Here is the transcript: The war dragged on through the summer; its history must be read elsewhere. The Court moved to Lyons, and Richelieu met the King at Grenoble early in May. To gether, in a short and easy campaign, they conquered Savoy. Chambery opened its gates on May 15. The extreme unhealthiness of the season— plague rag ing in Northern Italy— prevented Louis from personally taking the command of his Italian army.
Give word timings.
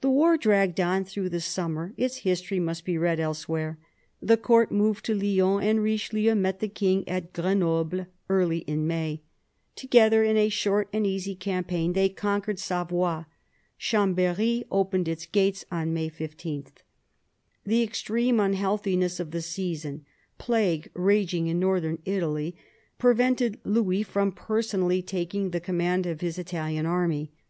The 0.00 0.08
war 0.08 0.38
dragged 0.38 0.80
on 0.80 1.04
through 1.04 1.28
the 1.28 1.38
summer; 1.38 1.92
its 1.98 2.20
history 2.20 2.58
must 2.58 2.86
be 2.86 2.96
read 2.96 3.20
elsewhere. 3.20 3.78
The 4.22 4.38
Court 4.38 4.72
moved 4.72 5.04
to 5.04 5.14
Lyons, 5.14 5.62
and 5.62 5.82
Richelieu 5.82 6.34
met 6.34 6.60
the 6.60 6.68
King 6.68 7.06
at 7.06 7.34
Grenoble 7.34 8.06
early 8.30 8.60
in 8.60 8.86
May. 8.86 9.20
To 9.76 9.86
gether, 9.86 10.24
in 10.24 10.38
a 10.38 10.48
short 10.48 10.88
and 10.94 11.06
easy 11.06 11.34
campaign, 11.34 11.92
they 11.92 12.08
conquered 12.08 12.58
Savoy. 12.58 13.26
Chambery 13.76 14.64
opened 14.70 15.08
its 15.08 15.26
gates 15.26 15.66
on 15.70 15.92
May 15.92 16.08
15. 16.08 16.68
The 17.66 17.82
extreme 17.82 18.40
unhealthiness 18.40 19.20
of 19.20 19.30
the 19.30 19.42
season— 19.42 20.06
plague 20.38 20.90
rag 20.94 21.34
ing 21.34 21.48
in 21.48 21.60
Northern 21.60 21.98
Italy— 22.06 22.56
prevented 22.98 23.60
Louis 23.62 24.04
from 24.04 24.32
personally 24.32 25.02
taking 25.02 25.50
the 25.50 25.60
command 25.60 26.06
of 26.06 26.22
his 26.22 26.38
Italian 26.38 26.86
army. 26.86 27.30